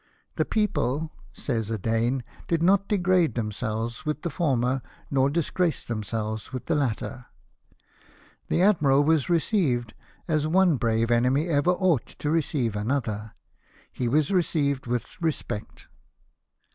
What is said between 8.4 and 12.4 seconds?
The Admiral was received as one brave enemy ever ought to